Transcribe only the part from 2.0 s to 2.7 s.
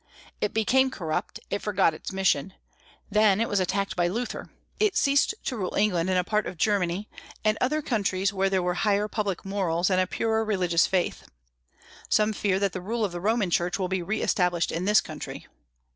mission.